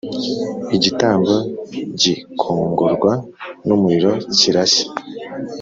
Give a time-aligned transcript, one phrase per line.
[0.75, 1.33] igitambo
[2.01, 3.11] gikongorwa
[3.65, 4.85] n umuriro cyirashya